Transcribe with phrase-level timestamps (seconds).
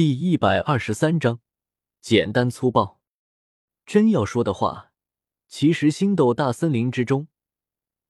[0.00, 1.40] 第一百二十三章，
[2.00, 3.02] 简单粗暴。
[3.84, 4.92] 真要说的话，
[5.46, 7.28] 其实星斗大森林之中，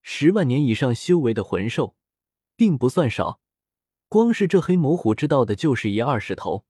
[0.01, 1.97] 十万年以上修为的魂兽
[2.55, 3.41] 并不算少。
[4.09, 6.65] 光是这黑魔虎知道的就是一二十头，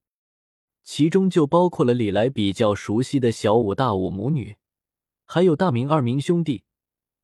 [0.84, 4.56] 其中就包括了李来比较熟悉的小五、大五母女，
[5.26, 6.64] 还有大明、二明兄弟。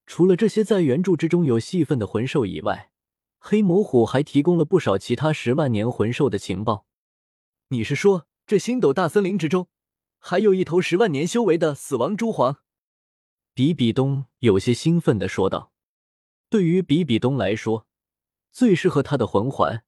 [0.04, 2.90] 除了这些在原著之中有戏份的魂兽以外，
[3.38, 6.84] 黑魔虎还提供了不少其他十万年魂兽的情报。
[7.70, 9.66] 你是说，这星斗大森林之中，
[10.18, 12.58] 还有一头十万年修为的死亡蛛皇？
[13.54, 15.72] 比比东有些兴奋的说道。
[16.48, 17.88] 对于比比东来说，
[18.52, 19.82] 最适合他的魂环，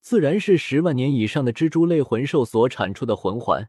[0.00, 3.68] 自然是十万年以上的蜘蛛类魂兽所产出的魂环，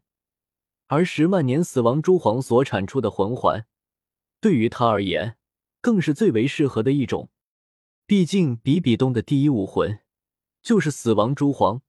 [0.88, 3.68] 而十万年死亡蛛皇所产出的魂环，
[4.40, 5.36] 对于他而言，
[5.82, 7.30] 更是最为适合的一种。
[8.06, 10.00] 毕竟，比比东的第一武魂
[10.62, 11.82] 就是死亡蛛皇。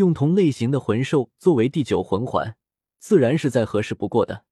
[0.00, 2.56] 用同类型的魂兽作为第九魂环，
[2.98, 4.46] 自然是再合适不过的。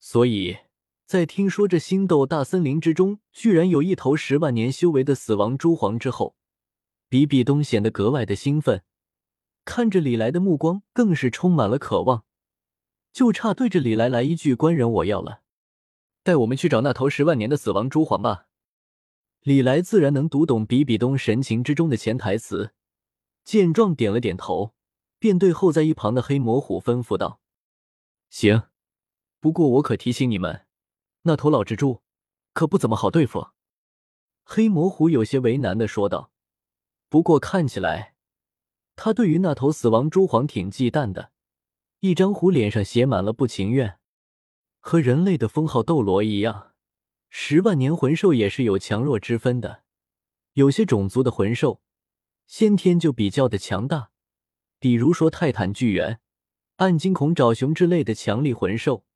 [0.00, 0.56] 所以
[1.04, 6.36] 在听说这星斗大森林之中居然有一头十万年修为的死亡蛛皇之后，
[7.10, 8.82] 比比东显得格外的兴奋，
[9.66, 12.24] 看着李来的目光更是充满了渴望，
[13.12, 15.42] 就差对着李来来一句“官人我要了”，
[16.24, 18.46] 带我们去找那头十万年的死亡蛛皇吧。
[19.42, 22.72] 李来自然能读懂比比东神情之中的潜台词。
[23.44, 24.74] 见状，点了点头，
[25.18, 27.40] 便对候在一旁的黑魔虎吩咐道
[28.30, 28.64] ：“行，
[29.40, 30.66] 不过我可提醒你们，
[31.22, 32.02] 那头老蜘蛛
[32.52, 33.48] 可不怎么好对付。”
[34.44, 36.30] 黑魔虎有些为难的说道。
[37.08, 38.14] 不过看起来，
[38.96, 41.30] 他对于那头死亡蛛皇挺忌惮的，
[42.00, 43.98] 一张虎脸上写满了不情愿。
[44.80, 46.72] 和人类的封号斗罗一样，
[47.28, 49.82] 十万年魂兽也是有强弱之分的，
[50.54, 51.81] 有些种族的魂兽。
[52.54, 54.10] 先天就比较的强大，
[54.78, 56.20] 比如说泰坦巨猿、
[56.76, 59.06] 暗金恐爪熊之类的强力魂兽，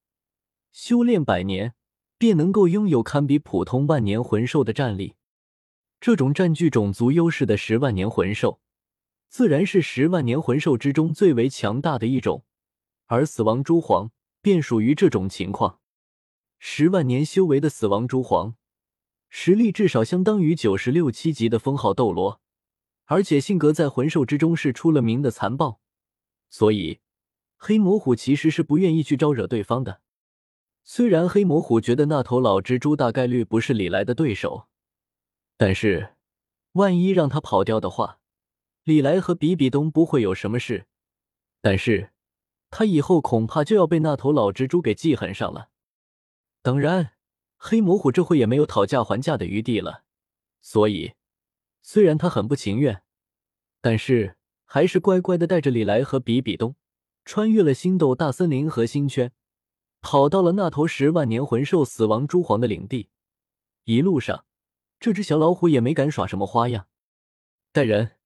[0.73, 1.75] 修炼百年
[2.17, 5.17] 便能够拥有堪比普通万年魂兽的战力。
[6.01, 8.63] 这种占据种族优势的十万年魂兽，
[9.29, 12.47] 自然是十万年魂兽之中最为强大的一种。
[13.05, 15.81] 而死亡蛛皇便属于这种情况。
[16.59, 18.55] 十万年修为的死亡蛛皇，
[19.29, 22.41] 实力至少相当于九十六七级的封号斗罗。
[23.07, 25.81] 而且性格在魂兽之中是出了名的残暴，
[26.51, 27.01] 所以
[27.57, 30.01] 黑魔虎其实是不愿意去招惹对方的。
[30.85, 34.69] 虽然黑魔虎觉得那头老蜘蛛大概率不是李来的对手，
[35.57, 36.15] 但是
[36.73, 38.21] 万一让他跑掉的话，
[38.85, 40.87] 李来和比比东不会有什么事。
[41.61, 42.11] 但是
[42.71, 45.71] 他以后恐怕就要被那头老蜘蛛给记恨上了。
[46.63, 47.15] 当然，
[47.57, 50.05] 黑魔虎这回也没有讨价还价的余地了，
[50.61, 51.16] 所以。
[51.89, 53.05] 虽然他很不情愿，
[53.81, 56.75] 但是还是乖乖的带着李来和比比东
[57.25, 59.33] 穿越了星斗大森林和星圈，
[60.01, 63.11] 跑到了那头十万年魂兽死亡蛛皇的领地。
[63.85, 64.45] 一路上，
[64.99, 66.89] 这只小老虎也没敢耍什么花样。
[67.71, 68.17] 带人，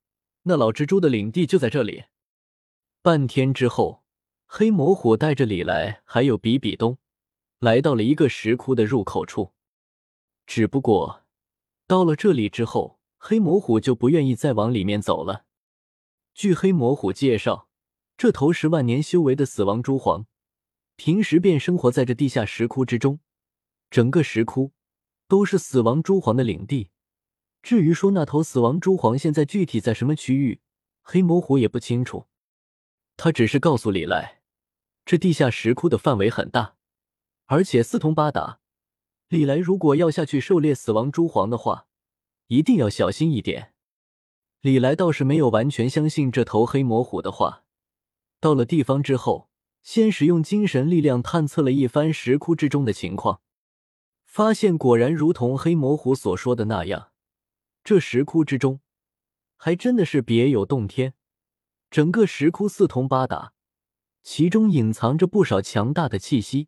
[0.44, 2.04] 那老蜘蛛的领地就在这里。
[3.02, 4.02] 半天之后，
[4.46, 6.96] 黑魔虎带着李来还有比比东，
[7.58, 9.52] 来到了一个石窟的入口处。
[10.46, 11.26] 只不过，
[11.86, 12.99] 到了这里之后。
[13.22, 15.44] 黑魔虎就不愿意再往里面走了。
[16.32, 17.68] 据黑魔虎介绍，
[18.16, 20.24] 这头十万年修为的死亡蛛皇，
[20.96, 23.20] 平时便生活在这地下石窟之中，
[23.90, 24.72] 整个石窟
[25.28, 26.88] 都是死亡蛛皇的领地。
[27.62, 30.62] 至于说那头死亡蛛皇现在具体在什么区域，
[31.02, 32.26] 黑魔虎也不清楚。
[33.18, 34.40] 他只是告诉李来，
[35.04, 36.76] 这地下石窟的范围很大，
[37.44, 38.60] 而且四通八达。
[39.28, 41.86] 李来如果要下去狩猎死亡蛛皇的话，
[42.50, 43.74] 一定要小心一点。
[44.60, 47.62] 李来倒是没有完全相信这头黑魔虎的话。
[48.40, 49.48] 到了地方之后，
[49.84, 53.40] 先使用精神力量探测了一番石窟之中的情况，
[54.24, 57.12] 发现果然如同黑魔虎所说的那样，
[57.84, 58.80] 这石窟之中
[59.56, 61.14] 还真的是别有洞天。
[61.88, 63.52] 整个石窟四通八达，
[64.24, 66.66] 其中隐藏着不少强大的气息。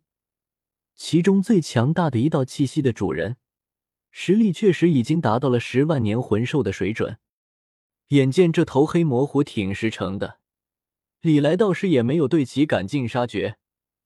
[0.94, 3.38] 其中最强大的一道气息的主人。
[4.12, 7.18] 实力确实已经达到了十万年魂兽的水准。
[8.08, 10.38] 眼见这头黑魔虎挺实诚的，
[11.22, 13.56] 李来倒是也没有对其赶尽杀绝。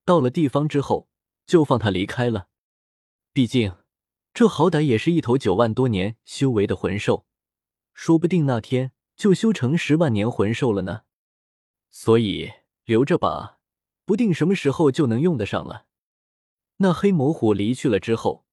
[0.05, 1.08] 到了地方之后，
[1.44, 2.47] 就放他离开了。
[3.32, 3.75] 毕竟，
[4.32, 7.26] 这好歹也是一头九万多年修为的魂兽，
[7.93, 11.03] 说不定那天就修成十万年魂兽了呢。
[11.91, 12.53] 所以
[12.85, 13.58] 留着吧，
[14.05, 15.87] 不定什么时候就能用得上了。
[16.76, 18.45] 那黑魔虎离去了之后。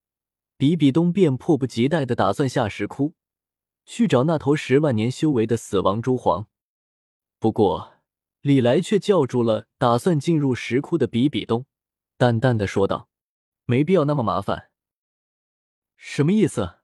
[0.56, 3.14] 比比东便迫不及待的打算下石窟，
[3.84, 6.46] 去找那头十万年修为的死亡蛛皇。
[7.38, 7.94] 不过，
[8.40, 11.66] 李来却叫住了打算进入石窟的比比东，
[12.16, 13.08] 淡淡的说道
[13.66, 14.70] ：“没必要那么麻烦。”
[15.96, 16.78] 什么意思？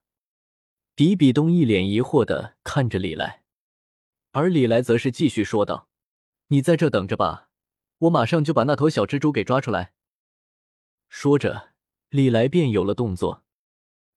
[0.95, 3.45] 比比东一脸疑惑的看着李来，
[4.33, 5.89] 而李来则是继续说道
[6.49, 7.49] ：“你在这等着吧，
[7.99, 9.95] 我马上就把那头小蜘蛛给抓出来。”
[11.09, 11.71] 说着，
[12.11, 13.45] 李来便有了动作。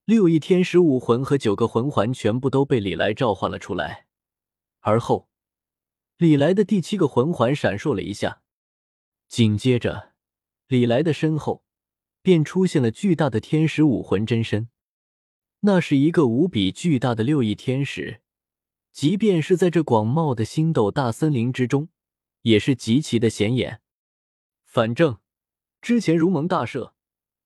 [0.06, 4.06] 六翼天使武魂和九个魂环全部都被李来召唤了出来，
[4.80, 5.30] 而后。
[6.18, 8.42] 李来的第七个魂环闪烁了一下，
[9.28, 10.12] 紧接着，
[10.68, 11.64] 李来的身后
[12.20, 14.68] 便出现了巨大的天使武魂真身。
[15.60, 18.20] 那是一个无比巨大的六翼天使，
[18.92, 21.88] 即便是在这广袤的星斗大森林之中，
[22.42, 23.80] 也是极其的显眼。
[24.64, 25.18] 反正
[25.80, 26.92] 之前如蒙大赦，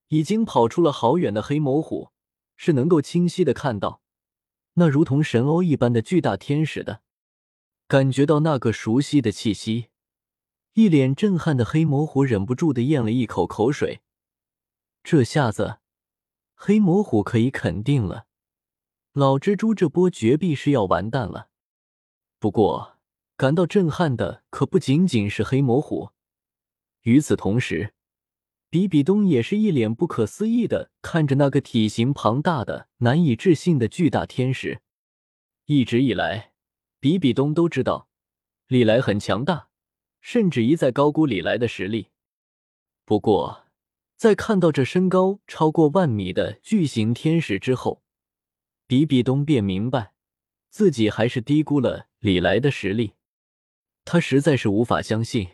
[0.09, 2.11] 已经跑出了好远的黑魔虎，
[2.59, 4.03] 是能够清晰的看到
[4.75, 7.01] 那如同神鸥一般的巨大天使的。
[7.87, 9.87] 感觉到那个熟悉的气息，
[10.75, 14.03] 一脸震撼的黑魔虎忍不住的咽了一口口水。
[15.03, 15.79] 这下子，
[16.55, 18.27] 黑魔虎可以肯定了，
[19.13, 21.49] 老蜘蛛这波绝壁是要完蛋了。
[22.39, 22.99] 不过，
[23.37, 26.11] 感到震撼的可不仅仅是黑魔虎。
[27.03, 27.95] 与此同时，
[28.71, 34.81] 比比东也是一脸不可思议的看着那个体型庞大的、难以置信的巨大天使。
[35.67, 36.53] 一直以来。
[37.01, 38.09] 比比东都知道，
[38.67, 39.69] 李来很强大，
[40.21, 42.09] 甚至一再高估李来的实力。
[43.05, 43.67] 不过，
[44.17, 48.03] 在看到这身高超过万米的巨型天使之后，
[48.89, 50.13] 比比东便明白，
[50.71, 53.13] 自己还是低估了李来的实力。
[54.05, 55.47] 他实在是无法相信，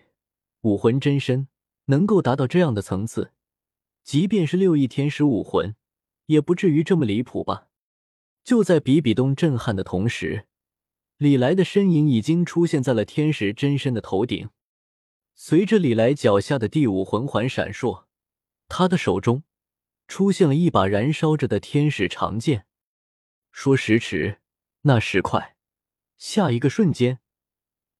[0.62, 1.48] 武魂真身
[1.86, 3.32] 能够达到这样的层次，
[4.02, 5.74] 即便是六翼天使武魂，
[6.26, 7.68] 也不至于这么离谱吧？
[8.42, 10.46] 就在比比东震撼的同时。
[11.16, 14.50] 李来的身影已经出现在了天使真身的头顶，
[15.34, 18.06] 随着李来脚下的第五魂环闪烁，
[18.68, 19.44] 他的手中
[20.08, 22.66] 出现了一把燃烧着的天使长剑。
[23.52, 24.40] 说时迟，
[24.82, 25.56] 那时快，
[26.18, 27.20] 下一个瞬间，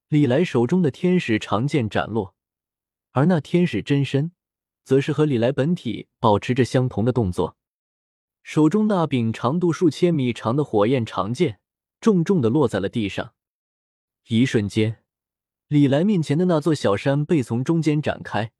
[0.09, 2.34] 李来手中的天使长剑斩落，
[3.15, 4.33] 而那天使真身
[4.83, 7.55] 则是和李来本体保持着相同的动作，
[8.43, 11.59] 手中那柄长度数千米长的火焰长剑。
[12.01, 13.33] 重重的落在了地上，
[14.27, 15.01] 一瞬间，
[15.69, 18.51] 李来面前的那座小山被从中间展开，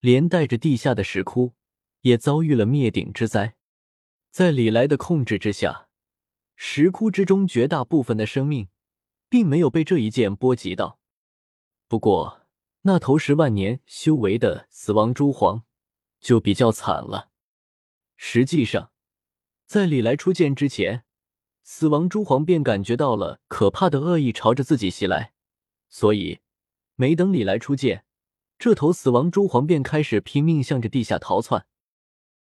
[0.00, 1.52] 连带着地下的石窟
[2.00, 3.54] 也遭遇了灭顶之灾。
[4.32, 5.88] 在李来的控制之下，
[6.56, 8.68] 石窟之中绝大部分的生命
[9.28, 10.98] 并没有被这一剑波及到。
[11.86, 12.47] 不过，
[12.82, 15.64] 那头十万年修为的死亡蛛皇
[16.20, 17.30] 就比较惨了。
[18.16, 18.90] 实际上，
[19.66, 21.04] 在李来出剑之前。
[21.70, 25.34] 死亡蛛皇便感觉到了可怕的恶意朝着自己袭来，
[25.90, 26.40] 所以
[26.94, 28.06] 没等李来出剑，
[28.58, 31.66] 这头死亡蛛皇便开始拼命向着地下逃窜。